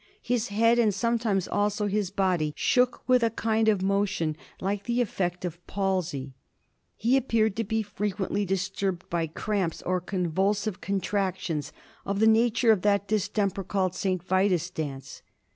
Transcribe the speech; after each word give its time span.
His 0.23 0.47
head, 0.47 0.79
and 0.79 0.91
sometimes 0.91 1.47
also 1.47 1.85
his 1.85 2.09
body, 2.09 2.53
shook 2.55 3.03
with 3.07 3.21
a 3.21 3.29
kind 3.29 3.67
of 3.69 3.83
motion 3.83 4.35
like 4.59 4.85
the 4.85 4.99
effect 4.99 5.45
of 5.45 5.63
palsy. 5.67 6.33
He 6.95 7.15
appeared 7.15 7.55
to 7.57 7.63
be 7.63 7.83
frequently 7.83 8.43
disturbed 8.43 9.07
by 9.11 9.27
cramps 9.27 9.83
or 9.83 10.01
convulsive 10.01 10.81
contractions 10.81 11.71
of 12.03 12.19
the 12.19 12.25
nature 12.25 12.71
of 12.71 12.81
that 12.81 13.07
distemper 13.07 13.63
called 13.63 13.93
St. 13.93 14.23
Vitus' 14.23 14.71
dance. 14.71 15.21